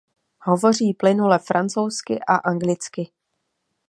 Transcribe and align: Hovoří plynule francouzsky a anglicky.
Hovoří 0.41 0.93
plynule 0.93 1.39
francouzsky 1.39 2.19
a 2.27 2.35
anglicky. 2.35 3.11